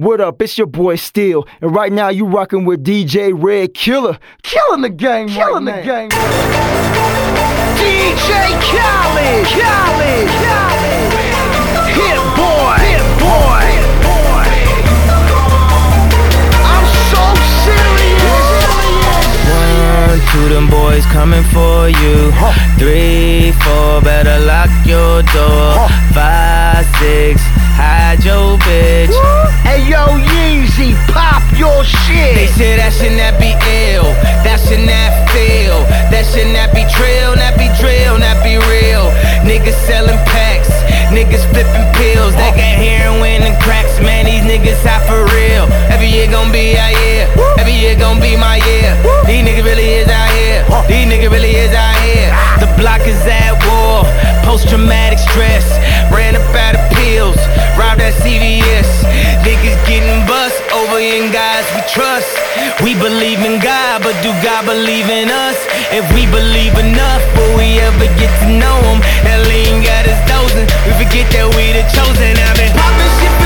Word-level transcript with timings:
What 0.00 0.18
up? 0.18 0.40
It's 0.40 0.56
your 0.56 0.66
boy 0.66 0.96
Steel, 0.96 1.46
and 1.60 1.74
right 1.74 1.92
now 1.92 2.08
you 2.08 2.24
rocking 2.24 2.64
with 2.64 2.82
DJ 2.82 3.34
Red 3.36 3.74
Killer, 3.74 4.18
killing 4.42 4.80
the 4.80 4.88
game, 4.88 5.28
killing 5.28 5.66
right 5.66 5.76
the 5.76 5.86
game. 5.86 6.08
DJ 7.76 8.32
Khaled, 8.64 9.44
Khaled, 9.44 10.28
Khaled, 10.40 11.12
Hit 11.92 12.16
Boy, 12.32 12.80
Hit 12.80 13.04
Boy, 13.20 13.68
boy. 14.00 14.48
I'm 16.64 16.86
so 17.12 17.22
serious. 17.60 18.40
One, 19.52 20.20
two, 20.32 20.48
them 20.48 20.70
boys 20.70 21.04
coming 21.12 21.44
for 21.52 21.90
you. 21.90 22.32
Three, 22.78 23.52
four, 23.52 24.00
better 24.00 24.38
lock 24.46 24.70
your 24.86 25.22
door. 25.24 25.90
Five, 26.14 26.86
six, 26.98 27.42
hide 27.80 28.20
your 28.24 28.58
bitch. 28.60 29.16
Hey 29.64 29.88
yo, 29.88 30.04
Yeezy, 30.20 30.92
pop 31.08 31.42
your 31.56 31.80
shit. 31.84 32.36
They 32.36 32.48
say 32.52 32.76
that 32.76 32.92
should 32.92 33.16
not 33.16 33.40
be 33.40 33.56
ill, 33.88 34.12
that 34.44 34.60
should 34.60 34.84
not 34.84 35.10
feel, 35.32 35.80
that 36.12 36.28
should 36.28 36.52
not 36.52 36.76
be 36.76 36.84
trill, 36.92 37.32
not 37.40 37.56
be 37.56 37.72
drill, 37.80 38.20
not 38.20 38.36
be 38.44 38.60
real. 38.68 39.08
Niggas 39.48 39.78
selling 39.88 40.20
packs, 40.28 40.68
niggas 41.08 41.44
flipping 41.48 41.88
pills, 41.96 42.36
they 42.36 42.52
got 42.52 42.74
heroin 42.76 43.40
and 43.40 43.56
cracks, 43.64 43.96
man, 44.04 44.28
these 44.28 44.44
niggas 44.44 44.80
hot 44.84 45.00
for 45.08 45.24
real. 45.32 45.64
Every 45.88 46.12
year 46.12 46.28
gon' 46.28 46.52
be 46.52 46.76
our 46.76 46.92
year, 47.06 47.24
every 47.56 47.74
year 47.74 47.96
gon' 47.96 48.20
be 48.20 48.36
my 48.36 48.60
year. 48.60 48.92
These 49.24 49.46
niggas 49.46 49.64
really 49.64 50.04
is 50.04 50.08
out 50.08 50.30
here, 50.36 50.60
these 50.84 51.06
niggas 51.08 51.32
really 51.32 51.56
is 51.56 51.72
out 51.72 51.96
here. 52.04 52.28
The 52.60 52.68
block 52.76 53.00
is 53.08 53.20
at 53.24 53.49
war, 54.50 54.58
post 54.58 54.68
traumatic 54.68 55.18
stress, 55.18 55.64
ran 56.10 56.34
up 56.34 56.42
out 56.54 56.74
of 56.74 56.82
pills, 56.96 57.38
robbed 57.78 58.00
at 58.00 58.14
CVS. 58.22 58.88
Niggas 59.46 59.78
getting 59.86 60.26
bust 60.26 60.60
over 60.72 60.98
in 60.98 61.32
guys 61.32 61.64
we 61.74 61.82
trust. 61.88 62.36
We 62.82 62.94
believe 62.94 63.40
in 63.40 63.60
God, 63.60 64.02
but 64.02 64.14
do 64.22 64.30
God 64.42 64.66
believe 64.66 65.08
in 65.08 65.30
us? 65.30 65.56
If 65.90 66.04
we 66.14 66.26
believe 66.26 66.74
enough, 66.78 67.22
will 67.36 67.56
we 67.58 67.78
ever 67.80 68.06
get 68.18 68.30
to 68.42 68.48
know 68.58 68.76
him? 68.90 69.00
That 69.24 69.46
lean 69.48 69.82
got 69.82 70.06
us 70.06 70.20
dozing. 70.28 70.68
We 70.86 70.92
forget 70.98 71.30
that 71.32 71.46
we 71.56 71.72
the 71.72 71.84
chosen. 71.94 72.34
I've 72.36 72.56
been 72.56 72.72
popping 72.74 73.12
shit 73.20 73.39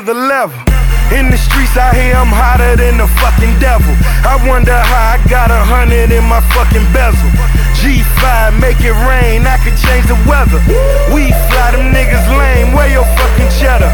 another 0.00 0.14
level. 0.14 0.56
In 1.12 1.28
the 1.28 1.36
streets 1.36 1.76
out 1.76 1.92
here, 1.92 2.16
I'm 2.16 2.32
hotter 2.32 2.76
than 2.76 2.96
the 2.96 3.08
fucking 3.20 3.58
devil. 3.60 3.92
I 4.24 4.40
wonder 4.48 4.72
how 4.72 5.12
I 5.12 5.28
got 5.28 5.50
a 5.50 5.60
hundred 5.60 6.08
in 6.08 6.24
my 6.24 6.40
fucking 6.56 6.86
bezel. 6.96 7.28
G5, 7.76 8.56
make 8.60 8.80
it 8.80 8.96
rain, 9.04 9.44
I 9.44 9.60
could 9.60 9.76
change 9.76 10.08
the 10.08 10.16
weather. 10.24 10.56
We 11.12 11.28
fly 11.52 11.76
them 11.76 11.92
niggas 11.92 12.24
lame, 12.32 12.72
where 12.72 12.88
your 12.88 13.04
fucking 13.18 13.50
cheddar? 13.60 13.92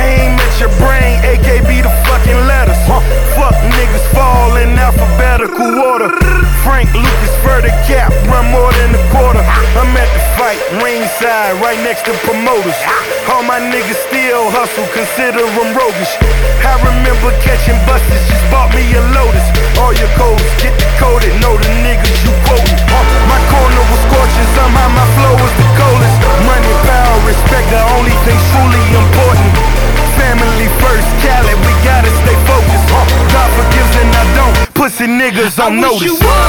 Aim 0.00 0.34
at 0.34 0.54
your 0.58 0.74
brain, 0.82 1.22
AKB 1.22 1.86
the 1.86 1.92
fucking 2.08 2.40
letters. 2.88 3.36
Fuck 3.36 3.54
niggas 3.72 4.06
fall 4.14 4.56
in 4.56 4.78
alphabetical 4.78 5.78
order. 5.78 6.10
Frank 6.62 6.92
Lucas, 6.94 7.34
the 7.62 7.72
cap, 7.86 8.10
run 8.28 8.50
more 8.50 8.72
than 8.72 8.94
a 8.94 9.02
quarter. 9.12 9.40
I'm 9.78 9.94
at 9.96 10.08
the 10.12 10.22
fight, 10.36 10.60
ringside, 10.82 11.60
right 11.62 11.78
next 11.84 12.04
to 12.06 12.12
promoters. 12.24 12.76
All 13.30 13.42
my 13.42 13.60
niggas 13.60 14.00
still 14.08 14.50
hustle, 14.50 14.84
consider 14.92 15.44
them 15.44 15.70
roguish. 15.76 16.12
I 16.64 16.76
remember 16.82 17.30
catching 17.40 17.78
buses, 17.86 18.20
just 18.28 18.44
bought 18.50 18.74
me 18.74 18.84
a 18.96 19.02
Lotus. 19.14 19.46
All 19.80 19.92
your 19.94 20.10
codes, 20.18 20.44
get 20.60 20.74
decoded, 20.76 21.32
know 21.40 21.56
the 21.56 21.70
niggas 21.84 22.16
you 22.24 22.32
quoting. 22.48 22.80
My 23.30 23.40
corner 23.48 23.84
was 23.88 24.00
scorching, 24.08 24.48
somehow 24.56 24.88
my 24.92 25.06
flow 25.16 25.34
was 25.40 25.54
the 25.56 25.68
coldest. 25.78 26.16
Money, 26.44 26.74
power, 26.84 27.18
respect, 27.28 27.66
the 27.70 27.82
only 27.96 28.14
thing 28.28 28.38
truly 28.52 28.82
important. 28.98 29.52
Family 30.20 30.68
first, 30.80 31.08
Cali, 31.22 31.33
on 35.64 35.80
notice. 35.80 36.43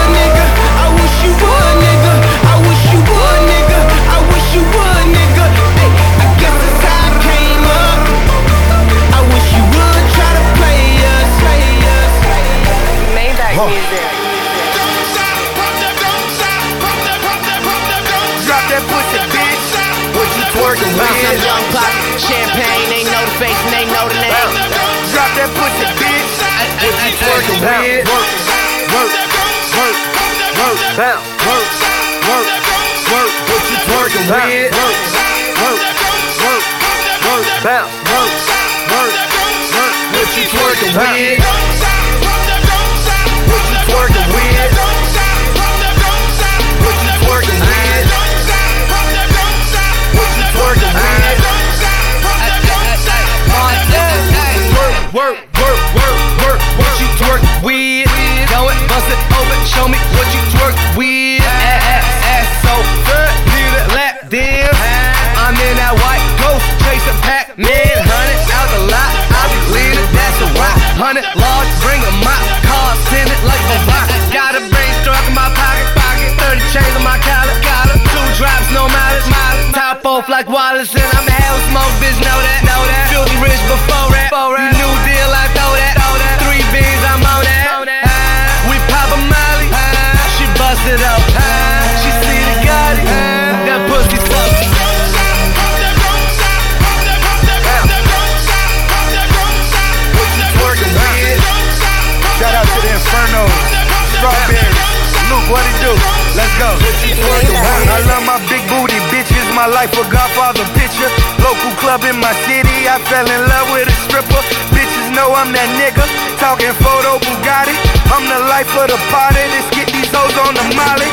Let's 106.46 106.62
go. 106.62 106.70
I 106.78 108.06
love 108.06 108.22
my 108.22 108.38
big 108.46 108.62
booty 108.70 109.02
bitches, 109.10 109.50
my 109.58 109.66
life 109.66 109.90
a 109.98 110.06
Godfather 110.06 110.62
picture. 110.78 111.10
Local 111.42 111.74
club 111.82 112.06
in 112.06 112.22
my 112.22 112.38
city, 112.46 112.86
I 112.86 113.02
fell 113.10 113.26
in 113.26 113.42
love 113.50 113.74
with 113.74 113.90
a 113.90 113.96
stripper. 114.06 114.42
Bitches 114.70 115.10
know 115.18 115.34
I'm 115.34 115.50
that 115.58 115.70
nigga, 115.82 116.06
talking 116.38 116.70
photo 116.86 117.18
Bugatti. 117.26 117.74
I'm 118.14 118.30
the 118.30 118.38
life 118.46 118.70
of 118.78 118.94
the 118.94 119.00
party, 119.10 119.42
let's 119.58 119.74
get 119.74 119.90
these 119.90 120.12
hoes 120.14 120.38
on 120.46 120.54
the 120.54 120.66
molly. 120.78 121.10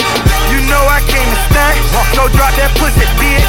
You 0.52 0.60
know 0.68 0.84
I 0.84 1.00
came 1.08 1.24
to 1.24 1.38
stunt, 1.48 1.80
so 2.12 2.28
drop 2.36 2.52
that 2.60 2.76
pussy, 2.76 3.08
bitch. 3.16 3.48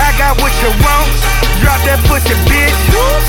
I 0.00 0.08
got 0.16 0.32
what 0.40 0.54
you 0.64 0.72
want, 0.80 1.12
drop 1.60 1.76
that 1.84 2.00
pussy, 2.08 2.32
bitch. 2.48 2.72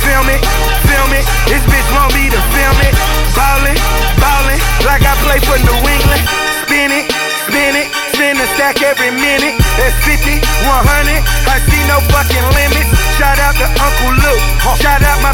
Film 0.08 0.24
it, 0.32 0.40
film 0.88 1.12
it, 1.20 1.28
this 1.52 1.64
bitch 1.68 1.90
want 1.92 2.16
me 2.16 2.32
to 2.32 2.40
film 2.56 2.80
it. 2.80 2.96
Ballin', 3.36 3.76
ballin', 4.24 4.62
like 4.88 5.04
I 5.04 5.20
play 5.28 5.44
for 5.44 5.60
New 5.60 5.80
England. 5.84 6.24
Spin 6.64 6.96
it, 6.96 7.12
spin 7.50 7.74
it, 7.82 7.90
spin 8.14 8.38
a 8.38 8.48
stack 8.54 8.82
every 8.82 9.10
minute. 9.10 9.58
That's 9.82 9.98
50, 10.06 10.38
100, 10.38 11.26
I 11.50 11.58
see 11.66 11.82
no 11.90 11.98
fucking 12.14 12.48
limits. 12.54 12.94
Shout 13.18 13.42
out 13.42 13.58
to 13.58 13.66
Uncle 13.66 14.14
Luke, 14.22 14.44
shout 14.78 15.02
out 15.02 15.20
my 15.26 15.29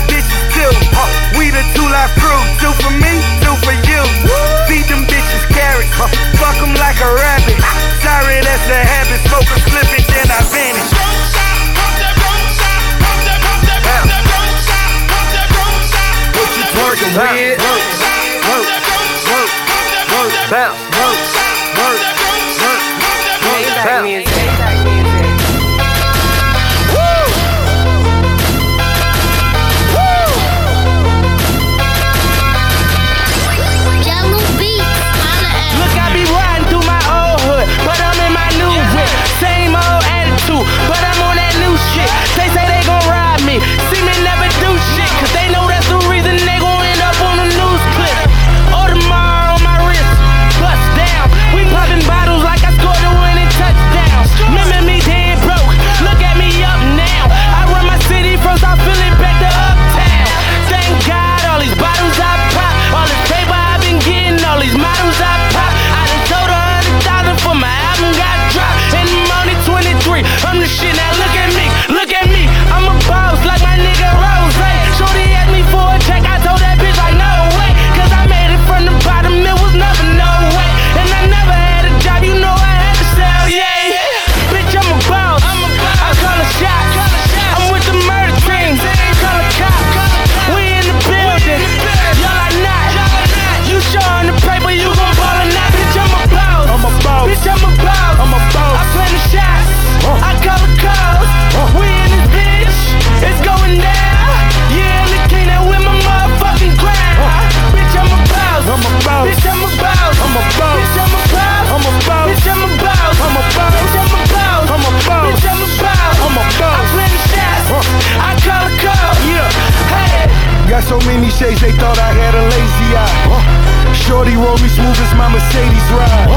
shades, 121.23 121.61
they 121.63 121.71
thought 121.79 121.95
I 121.95 122.11
had 122.11 122.35
a 122.35 122.43
lazy 122.43 122.89
eye. 122.91 123.95
Shorty 123.95 124.35
roll 124.35 124.59
me 124.59 124.67
smooth 124.67 124.99
as 124.99 125.13
my 125.15 125.31
Mercedes 125.31 125.87
ride. 125.95 126.27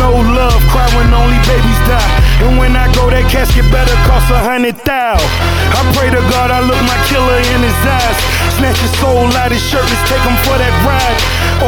No 0.00 0.16
love, 0.16 0.60
cry 0.72 0.88
when 0.96 1.12
only 1.12 1.36
babies 1.44 1.80
die. 1.84 2.12
And 2.40 2.56
when 2.56 2.72
I 2.72 2.88
go, 2.96 3.12
that 3.12 3.28
casket 3.28 3.68
better 3.68 3.92
cost 4.08 4.32
a 4.32 4.40
hundred 4.40 4.80
thou. 4.88 5.20
I 5.20 5.80
pray 5.92 6.08
to 6.08 6.22
God 6.32 6.48
I 6.48 6.64
look 6.64 6.80
my 6.88 6.96
killer 7.04 7.40
in 7.52 7.60
his 7.60 7.80
eyes. 7.84 8.18
Snatch 8.56 8.80
his 8.80 8.92
soul 8.96 9.28
out 9.36 9.52
his 9.52 9.60
shirt, 9.60 9.84
let's 9.84 10.04
take 10.08 10.24
him 10.24 10.36
for 10.48 10.56
that 10.56 10.74
ride. 10.88 11.18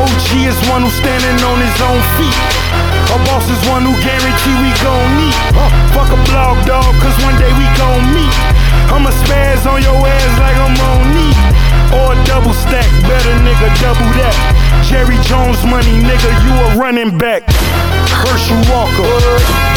OG 0.01 0.29
is 0.49 0.57
one 0.73 0.81
who's 0.81 0.97
standing 0.97 1.39
on 1.45 1.59
his 1.61 1.77
own 1.85 2.01
feet. 2.17 2.41
A 3.13 3.19
boss 3.29 3.45
is 3.53 3.61
one 3.69 3.85
who 3.85 3.93
guarantee 4.01 4.57
we 4.65 4.71
gon' 4.81 5.11
meet. 5.19 5.37
Fuck 5.93 6.09
a 6.09 6.21
blog 6.31 6.57
dog, 6.65 6.89
cause 7.05 7.17
one 7.21 7.37
day 7.37 7.53
we 7.59 7.67
gon' 7.77 8.05
meet. 8.17 8.35
I'ma 8.91 9.11
spaz 9.23 9.67
on 9.71 9.83
your 9.83 9.99
ass 10.03 10.10
money, 15.81 15.97
nigga, 16.05 16.29
you 16.45 16.53
a 16.53 16.69
running 16.77 17.17
back. 17.17 17.43
Herschel 18.21 18.61
Walker, 18.69 19.09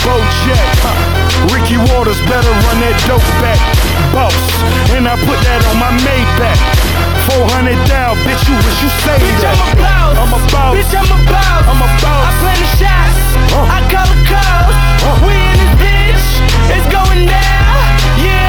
Bo 0.04 0.16
Jack, 0.44 0.68
Ricky 1.48 1.78
Watters 1.80 2.20
better 2.28 2.52
run 2.68 2.78
that 2.84 2.98
dope 3.08 3.24
back. 3.40 3.60
Boss, 4.12 4.36
and 4.92 5.08
I 5.08 5.16
put 5.24 5.40
that 5.48 5.64
on 5.72 5.80
my 5.80 5.92
Maybach. 6.04 6.60
400 7.40 7.80
down, 7.88 8.20
bitch, 8.28 8.44
you 8.52 8.56
wish 8.60 8.84
you 8.84 8.92
say 9.08 9.16
Bitch, 9.16 9.48
that. 9.48 9.56
I'm 9.56 9.72
a 9.72 9.80
boss. 9.80 10.16
I'm 10.20 10.34
a 10.36 10.42
boss. 10.52 10.74
Bitch, 10.76 10.92
I'm 10.92 11.08
a 11.08 11.20
boss. 11.24 11.64
I'm 11.72 11.80
a 11.80 11.90
boss. 12.04 12.24
I 12.28 12.32
plan 12.44 12.60
the 12.60 12.70
shots. 12.76 13.20
I 13.56 13.80
call 13.88 14.08
the 14.12 14.20
calls. 14.28 14.76
We 15.24 15.36
in 15.40 15.56
this 15.56 15.74
bitch. 15.80 16.26
It's 16.68 16.88
going 16.92 17.24
down. 17.32 17.80
Yeah, 18.20 18.43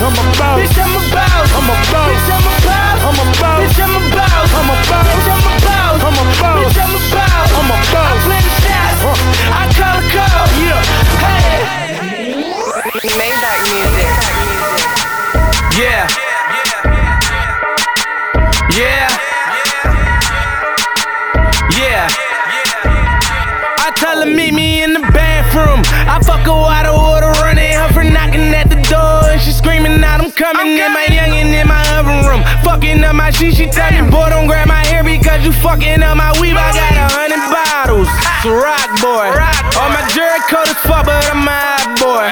I'm 0.00 0.14
a 0.14 0.24
boss. 0.38 0.60
Bitch, 0.60 0.78
I'm 0.78 0.94
a 0.94 1.00
boss. 1.10 1.50
I'm 1.58 1.66
a 1.66 1.74
boss. 1.90 2.06
Bitch, 2.06 2.30
I'm 2.30 2.46
a 2.46 2.54
boss. 2.62 3.02
I'm 3.02 3.18
a 3.18 3.24
boss. 3.40 3.58
Bitch, 3.66 3.82
I'm 3.82 3.96
a 3.96 4.10
boss. 4.14 4.54
I'm 4.54 4.70
a 4.70 4.76
boss. 4.86 5.06
I'm 5.06 5.18
a 5.18 5.24
boss. 5.24 5.27
Fucking 33.38 33.54
up 33.54 33.54
my 33.54 33.54
shit, 33.54 33.54
she 33.54 33.66
tell 33.70 33.90
me, 33.94 34.10
boy, 34.10 34.30
don't 34.30 34.46
grab 34.50 34.66
my 34.66 34.82
hair 34.86 35.04
because 35.04 35.44
you 35.46 35.52
fucking 35.52 36.02
up 36.02 36.16
my 36.16 36.34
weave. 36.40 36.58
I 36.58 36.74
got 36.74 36.94
a 36.98 37.06
hundred 37.14 37.42
bottles. 37.54 38.10
It's 38.10 38.46
a 38.46 38.50
rock 38.50 38.90
boy. 38.98 39.30
All 39.78 39.90
my 39.94 40.02
jury 40.10 40.42
coat 40.50 40.66
is 40.66 40.78
fuck, 40.82 41.06
but 41.06 41.22
I'm 41.30 41.46
a 41.46 41.54
hot 41.54 41.86
boy. 42.02 42.26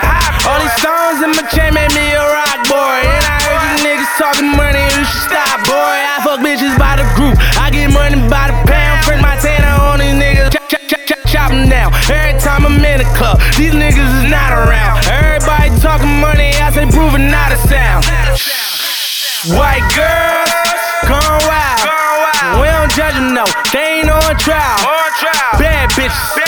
All 0.50 0.58
these 0.58 0.74
songs 0.82 1.22
in 1.22 1.30
my 1.30 1.46
chain 1.54 1.74
made 1.74 1.94
me 1.94 2.10
a 2.10 2.26
rock 2.26 2.58
boy. 2.66 2.98
And 3.06 3.22
I 3.22 3.38
heard 3.38 3.62
you 3.62 3.86
niggas 3.86 4.12
talking 4.18 4.50
money, 4.50 4.82
you 4.82 5.04
should 5.06 5.30
stop, 5.30 5.62
boy. 5.62 5.94
I 5.94 6.18
fuck 6.26 6.42
bitches 6.42 6.74
by 6.74 6.98
the 6.98 7.06
group. 7.14 7.38
I 7.54 7.70
get 7.70 7.86
money 7.94 8.18
by 8.26 8.50
the 8.50 8.58
pound. 8.66 9.06
Print 9.06 9.22
my 9.22 9.38
tanner 9.38 9.78
on 9.86 10.02
these 10.02 10.10
niggas. 10.10 10.50
Chop, 10.50 10.66
chop, 10.66 10.82
chop, 10.90 11.02
chop, 11.06 11.22
chop 11.30 11.50
'em 11.54 11.70
down. 11.70 11.94
Every 12.10 12.34
time 12.42 12.66
I'm 12.66 12.82
in 12.82 12.98
the 12.98 13.08
club, 13.14 13.38
these 13.54 13.74
niggas 13.74 14.10
is 14.10 14.26
not 14.26 14.50
around. 14.50 15.06
Everybody 15.06 15.70
talking 15.78 16.18
money, 16.18 16.50
I 16.58 16.74
say 16.74 16.86
proving 16.90 17.30
not 17.30 17.54
a 17.54 17.58
sound. 17.70 18.02
White 19.54 19.86
girls, 19.94 20.45
no. 23.36 23.44
They 23.70 24.00
ain't 24.00 24.08
on 24.08 24.36
trial. 24.40 24.80
On 24.80 25.10
trial. 25.20 25.60
Bad 25.60 25.90
bitches, 25.90 26.36
got 26.36 26.45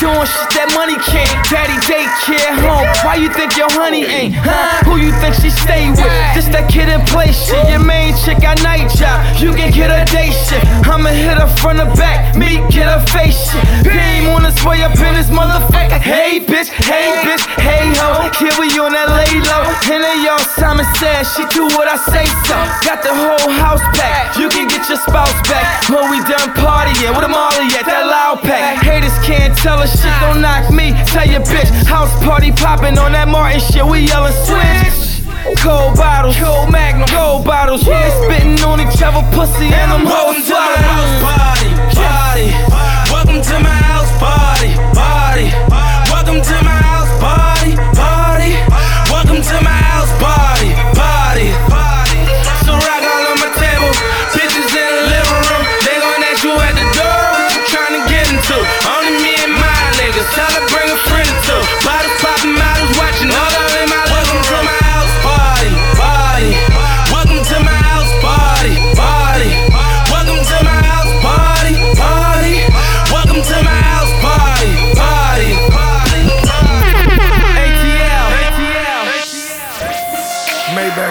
凶 0.00 0.24
That 0.56 0.72
money 0.74 0.98
can't. 1.06 1.30
Daddy 1.48 1.76
daycare 1.86 2.54
home. 2.62 2.88
Why 3.06 3.16
you 3.16 3.30
think 3.32 3.56
your 3.56 3.70
honey 3.70 4.04
ain't? 4.04 4.34
Huh? 4.34 4.84
Who 4.84 4.98
you 4.98 5.12
think 5.22 5.34
she 5.38 5.50
stay 5.50 5.90
with? 5.90 6.10
Just 6.34 6.52
that 6.52 6.68
kid 6.68 6.90
in 6.90 7.00
play 7.06 7.32
shit. 7.32 7.62
Your 7.70 7.82
main 7.82 8.14
chick 8.22 8.40
got 8.42 8.60
night 8.62 8.90
job. 8.92 9.22
You 9.38 9.54
can 9.54 9.70
get 9.72 9.88
a 9.88 10.04
day 10.10 10.30
shit. 10.30 10.62
I'ma 10.86 11.10
hit 11.10 11.38
her 11.38 11.50
from 11.56 11.78
the 11.78 11.88
back. 11.96 12.34
Me 12.36 12.60
get 12.68 12.90
her 12.90 13.02
face 13.08 13.38
shit. 13.50 13.62
Beam 13.86 14.28
on 14.34 14.44
his 14.44 14.58
way 14.66 14.82
up 14.82 14.94
in 14.98 15.14
this 15.14 15.30
motherfucker. 15.30 16.00
Hey 16.02 16.42
bitch, 16.42 16.68
hey 16.68 17.14
bitch, 17.24 17.44
hey 17.62 17.88
ho. 17.96 18.28
Here 18.36 18.54
we 18.58 18.68
on 18.82 18.92
that 18.92 19.08
lay 19.10 19.40
low. 19.40 19.64
And 19.90 20.02
then 20.02 20.18
y'all 20.24 20.42
Simon 20.58 20.86
said 20.98 21.24
she 21.24 21.46
do 21.54 21.66
what 21.78 21.86
I 21.88 21.96
say 22.10 22.26
so. 22.46 22.56
Got 22.84 23.02
the 23.06 23.14
whole 23.14 23.50
house 23.54 23.82
packed. 23.96 24.38
You 24.38 24.48
can 24.48 24.68
get 24.68 24.88
your 24.88 24.98
spouse 24.98 25.34
back 25.48 25.88
when 25.88 26.10
we 26.10 26.18
done 26.26 26.52
partying. 26.58 27.12
With 27.14 27.24
them 27.24 27.34
all 27.34 27.50
at 27.50 27.86
that 27.86 28.06
loud 28.06 28.40
pack. 28.42 28.82
Haters 28.82 29.14
can't 29.24 29.56
tell 29.56 29.78
us 29.78 29.92
shit, 29.92 30.12
don't 30.20 30.39
knock 30.40 30.72
me. 30.72 30.92
Tell 31.06 31.28
your 31.28 31.40
bitch, 31.40 31.70
house 31.86 32.12
party 32.24 32.50
popping 32.50 32.98
on 32.98 33.12
that 33.12 33.28
Martin 33.28 33.60
shit. 33.60 33.84
We 33.84 34.08
yelling 34.08 34.32
switch. 34.48 35.20
Cold 35.60 35.96
bottles, 35.96 36.36
cold 36.36 36.70
magnum, 36.72 37.08
gold 37.10 37.44
bottles. 37.44 37.84
They 37.84 38.10
spitting 38.24 38.60
on 38.64 38.80
each 38.80 39.02
other, 39.02 39.24
pussy, 39.36 39.68
and 39.68 39.92
I'm 39.92 40.06
holding 40.06 40.44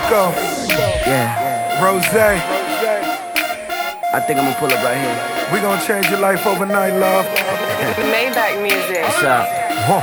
Maybach 0.10 0.34
O, 0.34 0.34
Yeah, 1.06 1.84
Rose. 1.84 2.04
I 4.12 4.20
think 4.26 4.40
I'm 4.40 4.46
gonna 4.46 4.58
pull 4.58 4.74
up 4.74 4.84
right 4.84 4.98
here. 4.98 5.54
We 5.54 5.60
gonna 5.62 5.82
change 5.86 6.10
your 6.10 6.20
life 6.20 6.48
overnight, 6.48 6.94
love. 6.96 7.26
Maybach 8.10 8.62
music. 8.62 9.04
What's 9.04 9.24
up? 9.24 9.48
Huh. 9.86 10.02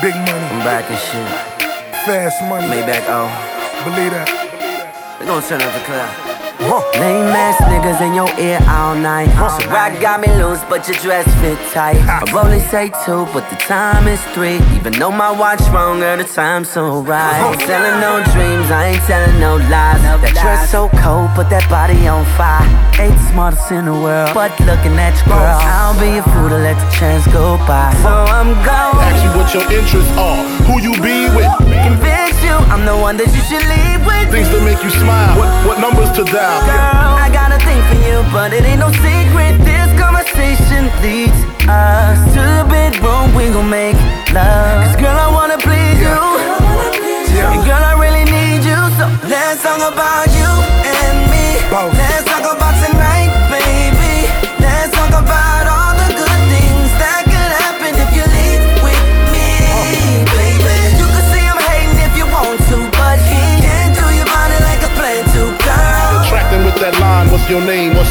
Big 0.00 0.14
money, 0.14 0.46
I'm 0.46 0.60
back 0.62 0.88
and 0.88 0.98
shit. 0.98 1.28
fast 2.06 2.40
money. 2.44 2.68
Maybach, 2.68 3.04
oh. 3.08 3.28
Believe 3.84 4.12
that. 4.12 4.30
We 5.18 5.26
gonna 5.26 5.44
turn 5.44 5.60
up 5.62 5.74
the 5.74 5.80
club. 5.80 6.35
Huh. 6.58 6.82
Lame 7.00 7.28
ass 7.34 7.56
niggas 7.70 8.00
in 8.00 8.14
your 8.14 8.28
ear 8.40 8.58
all 8.68 8.94
night. 8.94 9.28
So 9.36 9.68
rock 9.70 10.00
got 10.00 10.20
me 10.20 10.28
loose, 10.36 10.62
but 10.68 10.86
your 10.88 10.96
dress 10.98 11.24
fit 11.40 11.58
tight. 11.72 11.96
I 12.08 12.24
only 12.36 12.60
say 12.60 12.88
two, 13.04 13.26
but 13.32 13.48
the 13.50 13.56
time 13.56 14.08
is 14.08 14.20
three. 14.34 14.58
Even 14.76 14.92
though 14.98 15.10
my 15.10 15.30
watch 15.30 15.60
wrong, 15.72 16.00
girl, 16.00 16.16
the 16.16 16.24
time's 16.24 16.68
so 16.70 17.00
right. 17.02 17.52
Ain't 17.52 17.62
selling 17.62 18.00
no 18.00 18.22
dreams, 18.32 18.70
I 18.70 18.75
ain't 18.96 19.06
telling 19.06 19.38
no 19.40 19.56
lies. 19.68 20.00
That 20.00 20.32
dress 20.32 20.70
so 20.72 20.88
cold, 21.04 21.28
put 21.36 21.52
that 21.52 21.68
body 21.68 22.08
on 22.08 22.24
fire. 22.36 22.64
Eight 22.96 23.16
smartest 23.28 23.68
in 23.70 23.84
the 23.84 23.92
world, 23.92 24.32
but 24.32 24.52
looking 24.64 24.96
at 24.96 25.12
your 25.24 25.36
girl. 25.36 25.60
I'll 25.60 25.96
be 26.00 26.16
a 26.16 26.24
fool 26.32 26.48
to 26.48 26.56
let 26.56 26.76
the 26.80 26.88
chance 26.96 27.28
go 27.28 27.60
by. 27.68 27.92
So 28.00 28.12
I'm 28.32 28.56
going. 28.64 29.04
Ask 29.04 29.20
you 29.20 29.32
what 29.36 29.48
your 29.52 29.66
interests 29.68 30.12
are, 30.16 30.40
who 30.64 30.80
you 30.80 30.96
be 31.04 31.28
with, 31.36 31.48
Convince 31.84 32.40
you, 32.40 32.56
I'm 32.72 32.88
the 32.88 32.96
one 32.96 33.20
that 33.20 33.28
you 33.36 33.42
should 33.44 33.64
leave 33.68 34.00
with. 34.08 34.32
things 34.32 34.48
that 34.48 34.64
make 34.64 34.80
you 34.80 34.90
smile, 34.96 35.36
what, 35.36 35.50
what 35.68 35.76
numbers 35.78 36.10
to 36.16 36.24
dial. 36.24 36.60
Girl, 36.64 37.20
I 37.20 37.28
got 37.28 37.52
a 37.52 37.60
thing 37.62 37.80
for 37.92 38.00
you, 38.00 38.24
but 38.32 38.56
it 38.56 38.64
ain't 38.64 38.80
no 38.80 38.88
secret. 39.04 39.60
This 39.60 39.88
conversation 40.00 40.88
leads 41.04 41.36
us 41.68 42.16
to 42.32 42.40
the 42.40 42.64
bedroom. 42.72 43.36
We 43.36 43.52
gon' 43.52 43.68
make 43.68 43.98
love. 44.32 44.88
Cause 44.88 44.96
girl, 44.96 45.12
I 45.16 45.28
wanna 45.28 45.60
please 45.60 46.00
you. 46.00 46.16
And 47.36 47.60
girl, 47.68 47.76
I 47.84 47.92
let's 49.28 49.62
talk 49.62 49.92
about 49.92 50.26
you 50.34 50.50
and 50.86 51.30
me. 51.30 51.58
Both. 51.70 51.94
Let's 51.94 52.24
talk 52.24 52.56
about 52.56 52.65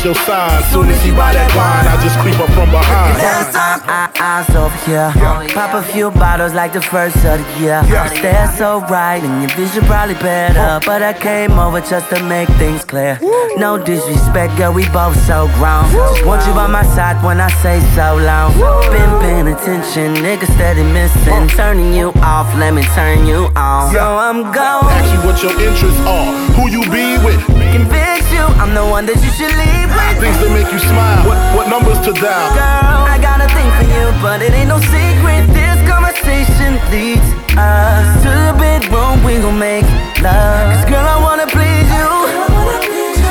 your 0.06 0.14
your? 0.14 0.62
Soon 0.72 0.86
as 0.88 1.02
he 1.02 1.10
buy 1.10 1.34
that 1.34 1.50
wine, 1.58 1.90
I 1.90 1.98
just 1.98 2.14
creep 2.22 2.38
up 2.38 2.54
from 2.54 2.70
behind. 2.70 3.18
I, 3.18 4.14
eyes 4.22 4.50
over 4.54 4.78
here. 4.86 5.10
Pop 5.58 5.74
a 5.74 5.82
few 5.82 6.12
bottles 6.12 6.54
like 6.54 6.74
the 6.74 6.82
first 6.82 7.18
of 7.26 7.42
the 7.42 7.48
year. 7.60 7.82
Stare 8.14 8.48
so 8.56 8.86
right 8.86 9.18
and 9.18 9.42
your 9.42 9.50
vision 9.58 9.84
probably 9.90 10.14
better. 10.22 10.80
But 10.86 11.02
I 11.02 11.14
came 11.14 11.58
over 11.58 11.82
just 11.82 12.08
to 12.14 12.22
make 12.24 12.48
things 12.62 12.86
clear. 12.86 13.18
No 13.58 13.82
disrespect, 13.82 14.56
girl, 14.58 14.74
we 14.74 14.86
both 14.94 15.18
so 15.26 15.50
grown. 15.58 15.90
Just 15.90 16.26
want 16.26 16.46
you 16.46 16.54
by 16.54 16.68
my 16.68 16.86
side 16.94 17.18
when 17.26 17.42
I 17.42 17.50
say 17.66 17.82
so 17.98 18.22
long. 18.22 18.54
Been 18.94 19.14
paying 19.26 19.48
attention, 19.50 20.22
nigga 20.22 20.46
steady 20.54 20.86
missing. 20.94 21.50
Turning 21.58 21.94
you 21.94 22.14
off, 22.22 22.46
let 22.62 22.76
me 22.78 22.84
turn 22.94 23.26
you 23.26 23.50
on. 23.58 23.92
So 23.92 24.06
I'm 24.06 24.54
going. 24.54 24.86
Ask 24.86 25.10
you 25.10 25.22
what 25.26 25.42
your 25.42 25.56
interests 25.58 26.02
are, 26.06 26.30
who 26.54 26.70
you 26.70 26.82
be 26.94 27.18
with, 27.26 27.42
Convince 27.74 28.05
you, 28.36 28.46
I'm 28.60 28.76
the 28.76 28.84
one 28.84 29.08
that 29.08 29.16
you 29.24 29.32
should 29.32 29.56
leave 29.56 29.90
with. 29.90 30.20
things 30.20 30.38
that 30.44 30.52
make 30.52 30.68
you 30.68 30.80
smile, 30.80 31.24
what, 31.24 31.40
what 31.56 31.66
numbers 31.72 32.00
to 32.04 32.12
dial. 32.12 32.52
Girl, 32.52 33.08
I 33.08 33.18
got 33.18 33.40
a 33.40 33.48
thing 33.56 33.70
for 33.80 33.88
you, 33.88 34.06
but 34.20 34.44
it 34.44 34.52
ain't 34.52 34.68
no 34.68 34.80
secret. 34.92 35.48
This 35.56 35.80
conversation 35.88 36.76
leads 36.92 37.24
us 37.56 38.08
to 38.28 38.32
the 38.52 38.54
bedroom. 38.60 39.24
We 39.24 39.40
gon' 39.40 39.58
make 39.58 39.88
love. 40.20 40.76
Cause 40.76 40.86
girl, 40.92 41.08
I 41.08 41.18
wanna 41.24 41.48
please 41.48 41.88
you. 41.88 42.12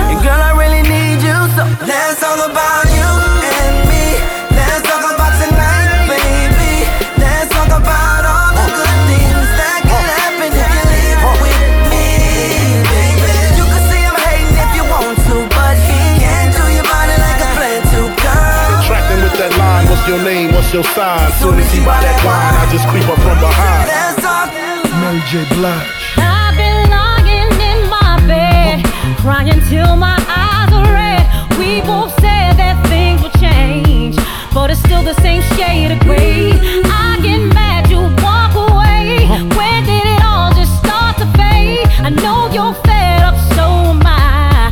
And 0.08 0.18
girl, 0.24 0.40
I 0.40 0.56
really 0.56 0.82
need 0.88 1.20
you. 1.20 1.36
So 1.52 1.62
let's 1.84 2.20
talk 2.24 2.40
about 2.40 2.88
you 2.88 3.33
your 20.08 20.22
name, 20.22 20.52
what's 20.52 20.72
your 20.72 20.84
sign? 20.84 21.32
Soon 21.40 21.58
as 21.58 21.72
he 21.72 21.80
buy 21.80 22.00
that 22.02 22.18
wine, 22.24 22.54
I 22.60 22.68
just 22.70 22.86
creep 22.88 23.08
up 23.08 23.16
from 23.24 23.38
behind. 23.40 23.88
Mary 25.00 25.22
J. 25.32 25.44
Blige. 25.56 25.88
I've 26.20 26.56
been 26.56 26.90
lying 26.92 27.48
in 27.56 27.88
my 27.88 28.20
bed, 28.28 28.84
crying 29.20 29.60
till 29.68 29.96
my 29.96 30.20
eyes 30.28 30.72
are 30.76 30.84
red. 30.92 31.24
We 31.56 31.80
both 31.82 32.12
said 32.20 32.60
that 32.60 32.76
things 32.88 33.22
will 33.22 33.32
change, 33.40 34.16
but 34.52 34.70
it's 34.70 34.80
still 34.80 35.02
the 35.02 35.16
same 35.24 35.42
shade 35.56 35.90
of 35.90 36.00
gray. 36.00 36.52
I 36.84 37.18
get 37.22 37.40
mad, 37.54 37.88
you 37.88 38.00
walk 38.20 38.52
away. 38.52 39.24
When 39.56 39.78
did 39.88 40.04
it 40.04 40.22
all 40.22 40.52
just 40.52 40.76
start 40.84 41.16
to 41.18 41.26
fade? 41.38 41.88
I 42.04 42.10
know 42.10 42.52
you're 42.52 42.76
fed 42.84 43.22
up, 43.24 43.36
so 43.56 43.64
am 43.88 44.02
I, 44.04 44.68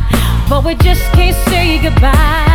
but 0.47 0.63
we 0.63 0.75
just 0.75 1.01
can't 1.17 1.35
say 1.49 1.81
goodbye. 1.81 2.52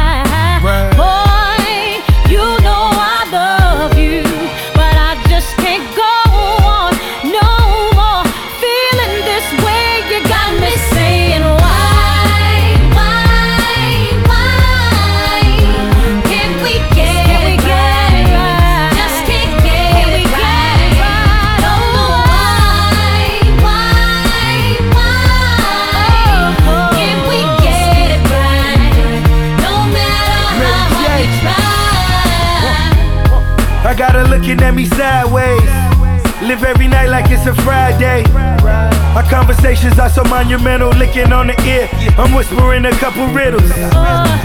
Monumental, 40.58 40.90
licking 40.98 41.32
on 41.32 41.46
the 41.46 41.56
ear. 41.64 41.88
I'm 42.18 42.34
whispering 42.34 42.84
a 42.84 42.90
couple 42.92 43.26
riddles. 43.28 43.68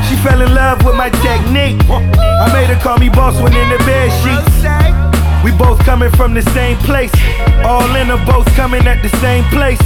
She 0.08 0.16
fell 0.22 0.42
in 0.42 0.54
love 0.54 0.84
with 0.86 0.96
my 0.96 1.10
technique. 1.10 1.82
I 1.90 2.50
made 2.54 2.70
her 2.70 2.80
call 2.82 2.98
me 2.98 3.10
boss 3.10 3.40
when 3.42 3.54
in 3.54 3.70
the 3.70 3.78
bed 3.80 4.10
sheets. 4.22 5.44
We 5.44 5.52
both 5.52 5.80
coming 5.84 6.12
from 6.12 6.34
the 6.34 6.42
same 6.54 6.78
place. 6.80 7.12
All 7.66 7.96
in 7.96 8.08
them, 8.08 8.24
both 8.26 8.48
coming 8.56 8.88
at 8.88 9.02
the 9.02 9.10
same 9.20 9.44
place. 9.46 9.80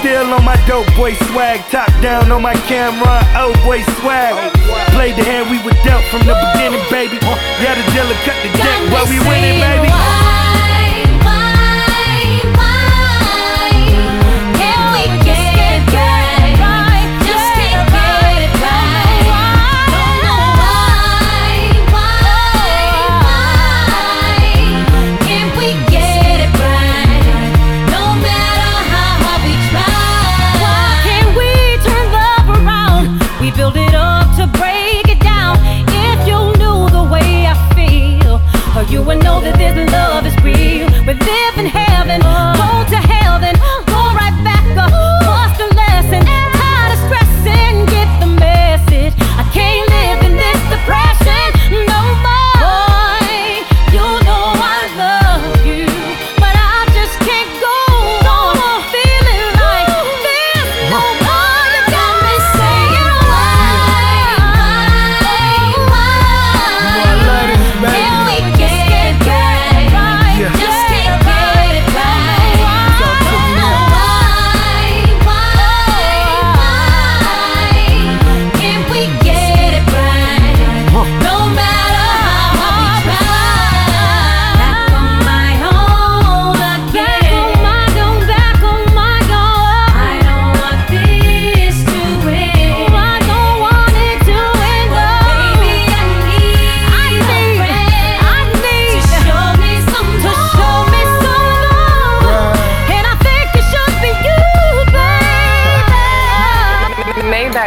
Still 0.00 0.34
on 0.34 0.44
my 0.44 0.56
dope 0.66 0.88
boy 0.96 1.14
swag, 1.32 1.60
top 1.70 1.88
down 2.02 2.30
on 2.30 2.42
my 2.42 2.54
camera, 2.68 3.24
oh 3.40 3.54
boy 3.64 3.80
swag. 4.00 4.52
Played 4.92 5.16
the 5.16 5.24
hand 5.24 5.50
we 5.50 5.56
were 5.64 5.76
dealt 5.84 6.04
from 6.12 6.26
the 6.26 6.36
beginning, 6.52 6.84
baby. 6.90 7.16
Yeah, 7.62 7.74
the 7.74 7.84
dealer 7.92 8.18
cut 8.26 8.36
the 8.42 8.50
deck 8.58 8.92
while 8.92 9.06
we 9.08 9.18
winning, 9.20 9.60
baby. 9.60 10.33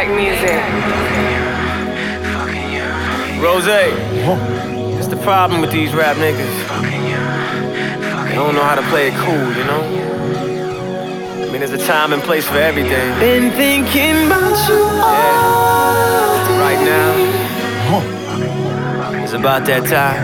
Music. 0.06 0.62
Rose, 3.42 3.66
it's 3.66 5.08
the 5.08 5.16
problem 5.24 5.60
with 5.60 5.72
these 5.72 5.92
rap 5.92 6.16
niggas. 6.18 6.56
They 8.28 8.34
don't 8.36 8.54
know 8.54 8.62
how 8.62 8.76
to 8.76 8.82
play 8.82 9.08
it 9.08 9.14
cool, 9.14 9.52
you 9.56 9.64
know? 9.64 9.82
I 11.42 11.50
mean, 11.50 11.58
there's 11.60 11.72
a 11.72 11.84
time 11.84 12.12
and 12.12 12.22
place 12.22 12.46
for 12.46 12.58
everything. 12.58 13.18
Been 13.18 13.50
thinking 13.52 14.26
about 14.26 14.68
you 14.68 14.78
Yeah. 14.78 16.60
Right 16.60 16.80
now, 16.84 17.14
it's 19.24 19.32
about 19.32 19.64
that 19.66 19.84
time. 19.88 20.22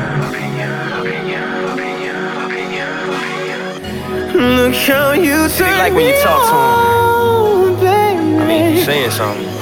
Look 4.34 4.74
how 4.74 5.12
you 5.12 5.48
See, 5.48 5.64
like 5.64 5.94
when 5.94 6.06
you 6.06 6.22
talk 6.22 6.42
to 6.48 7.74
baby. 7.80 8.36
I 8.38 8.46
mean, 8.46 8.76
you 8.76 8.82
saying 8.84 9.10
something. 9.10 9.53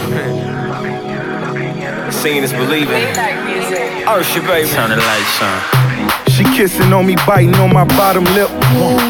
Seeing 2.12 2.42
is 2.44 2.52
believing. 2.52 2.88
Maybach 2.88 3.46
music. 3.46 4.06
Oh, 4.06 4.22
shit, 4.22 4.44
baby. 4.44 4.68
Turn 4.68 4.90
the 4.90 4.96
lights 4.96 5.42
on. 5.42 5.82
She 6.28 6.44
kissing 6.56 6.92
on 6.92 7.06
me, 7.06 7.16
biting 7.26 7.54
on 7.56 7.72
my 7.72 7.84
bottom 7.84 8.24
lip. 8.36 8.50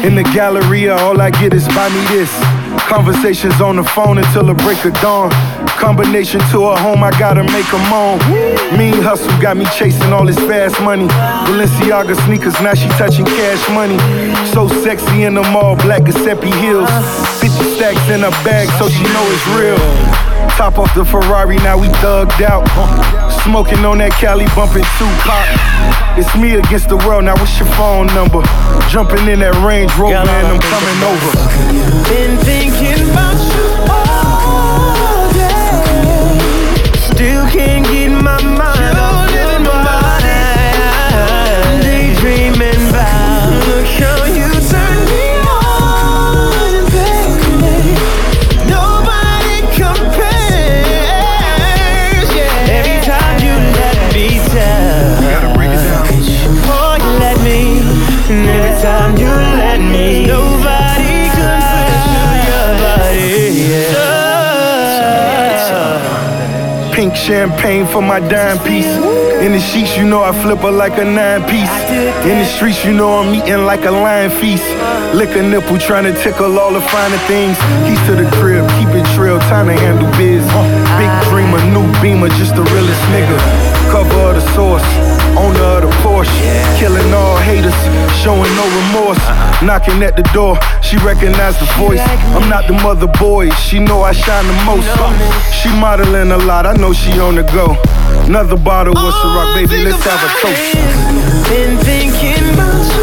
In 0.03 0.15
the 0.15 0.23
Galleria, 0.33 0.95
all 0.95 1.19
I 1.21 1.29
get 1.29 1.53
is 1.53 1.67
buy 1.69 1.89
me 1.89 2.01
this. 2.07 2.31
Conversations 2.87 3.61
on 3.61 3.77
the 3.77 3.83
phone 3.83 4.17
until 4.17 4.43
the 4.43 4.53
break 4.55 4.83
of 4.85 4.93
dawn. 5.01 5.31
Combination 5.77 6.39
to 6.51 6.69
her 6.69 6.77
home, 6.77 7.03
I 7.03 7.11
gotta 7.19 7.43
make 7.43 7.65
her 7.67 7.83
moan. 7.89 8.19
Mean 8.77 9.01
hustle 9.01 9.31
got 9.41 9.57
me 9.57 9.65
chasing 9.77 10.11
all 10.11 10.25
this 10.25 10.39
fast 10.39 10.81
money. 10.81 11.07
Balenciaga 11.47 12.15
sneakers, 12.25 12.59
now 12.61 12.73
she 12.73 12.87
touching 12.99 13.25
cash 13.25 13.69
money. 13.69 13.97
So 14.51 14.67
sexy 14.83 15.23
in 15.23 15.35
them 15.35 15.55
all 15.55 15.75
black 15.75 16.03
Giuseppe 16.03 16.51
heels. 16.51 16.89
50 17.39 17.75
stacks 17.75 18.09
in 18.09 18.21
her 18.21 18.35
bag, 18.43 18.67
so 18.79 18.89
she 18.89 19.03
know 19.03 19.25
it's 19.31 19.47
real. 19.59 20.32
Top 20.57 20.77
off 20.77 20.93
the 20.93 21.03
Ferrari, 21.03 21.57
now 21.57 21.77
we 21.77 21.87
thugged 21.99 22.41
out. 22.41 22.63
Smoking 23.43 23.83
on 23.85 23.97
that 23.97 24.11
Cali, 24.13 24.45
bumping 24.55 24.85
Tupac. 24.95 25.49
It's 26.15 26.29
me 26.37 26.55
against 26.55 26.89
the 26.89 26.97
world, 26.97 27.25
now 27.25 27.33
what's 27.35 27.57
your 27.57 27.67
phone 27.73 28.07
number? 28.13 28.41
Jumping 28.87 29.27
in 29.27 29.39
that 29.39 29.57
Range 29.65 29.91
Rover 29.97 30.13
and 30.13 30.29
I'm 30.29 30.61
coming 30.61 30.99
over. 31.01 31.29
Been 32.07 32.37
thinking 32.45 33.09
about 33.09 33.35
you 33.41 33.52
champagne 67.33 67.87
for 67.87 68.01
my 68.01 68.19
dime 68.19 68.59
piece. 68.59 68.93
In 69.45 69.53
the 69.53 69.59
sheets, 69.59 69.97
you 69.97 70.05
know 70.05 70.21
I 70.21 70.31
flip 70.43 70.59
her 70.59 70.71
like 70.83 70.97
a 70.99 71.05
nine 71.19 71.41
piece. 71.49 71.75
In 72.29 72.35
the 72.41 72.45
streets, 72.45 72.85
you 72.85 72.93
know 72.93 73.09
I'm 73.19 73.33
eating 73.33 73.65
like 73.65 73.85
a 73.85 73.93
lion 74.05 74.29
feast. 74.39 74.67
Lick 75.19 75.31
a 75.41 75.41
nipple, 75.41 75.79
trying 75.79 76.05
to 76.09 76.13
tickle 76.21 76.59
all 76.59 76.73
the 76.77 76.81
finer 76.93 77.21
things. 77.31 77.57
Keys 77.85 78.01
to 78.07 78.13
the 78.21 78.29
crib, 78.37 78.63
keep 78.77 78.91
it 78.99 79.05
trail, 79.15 79.39
time 79.51 79.65
to 79.65 79.73
handle 79.73 80.09
biz. 80.19 80.45
Big 81.01 81.11
dreamer, 81.27 81.61
new 81.75 81.87
beamer, 82.01 82.29
just 82.39 82.53
the 82.55 82.65
realest 82.73 83.03
nigga. 83.13 83.37
Cover 83.89 84.21
of 84.29 84.35
the 84.37 84.45
source, 84.53 84.87
owner 85.35 85.69
of 85.77 85.81
the 85.85 85.91
Porsche. 86.05 86.62
Killing 86.83 87.13
all 87.13 87.37
haters, 87.37 87.73
showing 88.19 88.53
no 88.59 88.65
remorse. 88.67 89.23
Knocking 89.63 90.03
at 90.03 90.17
the 90.17 90.23
door, 90.33 90.59
she 90.81 90.97
recognized 90.97 91.61
the 91.61 91.65
voice. 91.79 92.01
I'm 92.35 92.49
not 92.49 92.67
the 92.67 92.73
mother 92.73 93.07
boy, 93.07 93.51
she 93.51 93.79
know 93.79 94.01
I 94.01 94.11
shine 94.11 94.45
the 94.45 94.53
most. 94.67 94.83
She 95.55 95.69
modeling 95.79 96.31
a 96.33 96.37
lot, 96.43 96.65
I 96.65 96.73
know 96.73 96.91
she 96.91 97.17
on 97.21 97.35
the 97.35 97.43
go. 97.55 97.77
Another 98.27 98.57
bottle 98.57 98.97
of 98.97 99.13
Ciroc, 99.13 99.55
baby, 99.55 99.81
let's 99.81 100.03
have 100.03 100.27
a 100.27 100.31
toast. 100.43 101.47
Been 101.47 101.77
thinking 101.87 102.53
about 102.53 102.97
you 102.97 103.02